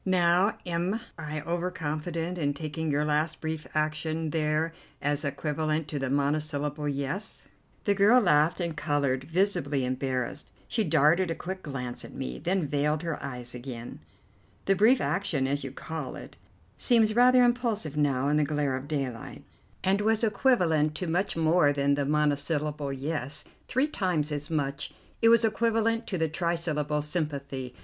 Now 0.03 0.57
am 0.65 0.99
I 1.15 1.41
over 1.41 1.69
confident 1.69 2.39
in 2.39 2.55
taking 2.55 2.89
your 2.89 3.05
last 3.05 3.39
brief 3.39 3.67
action 3.75 4.31
there 4.31 4.73
as 4.99 5.23
equivalent 5.23 5.87
to 5.89 5.99
the 5.99 6.09
monosyllable 6.09 6.89
'Yes'?" 6.89 7.47
The 7.83 7.93
girl 7.93 8.19
laughed 8.19 8.59
and 8.59 8.75
coloured, 8.75 9.25
visibly 9.25 9.85
embarrassed. 9.85 10.51
She 10.67 10.83
darted 10.83 11.29
a 11.29 11.35
quick 11.35 11.61
glance 11.61 12.03
at 12.03 12.15
me, 12.15 12.39
then 12.39 12.65
veiled 12.65 13.03
her 13.03 13.21
eyes 13.21 13.53
again. 13.53 13.99
"The 14.65 14.75
brief 14.75 14.99
action, 14.99 15.45
as 15.45 15.63
you 15.63 15.71
call 15.71 16.15
it, 16.15 16.35
seems 16.77 17.15
rather 17.15 17.43
impulsive 17.43 17.95
now 17.95 18.27
in 18.27 18.37
the 18.37 18.43
glare 18.43 18.75
of 18.75 18.87
daylight, 18.87 19.43
and 19.83 20.01
was 20.01 20.23
equivalent 20.23 20.95
to 20.95 21.05
much 21.05 21.37
more 21.37 21.71
than 21.71 21.93
the 21.93 22.07
monosyllable 22.07 22.91
'Yes'. 22.91 23.45
Three 23.67 23.85
times 23.87 24.31
as 24.31 24.49
much. 24.49 24.93
It 25.21 25.29
was 25.29 25.45
equivalent 25.45 26.07
to 26.07 26.17
the 26.17 26.27
trisyllable 26.27 27.03
'Sympathy. 27.03 27.75